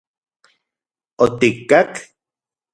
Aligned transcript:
¿Otikkak...? 1.23 1.91